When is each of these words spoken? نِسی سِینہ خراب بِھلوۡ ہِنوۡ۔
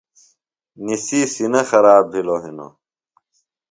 نِسی 0.85 1.19
سِینہ 1.33 1.61
خراب 1.69 2.03
بِھلوۡ 2.11 2.41
ہِنوۡ۔ 2.43 2.73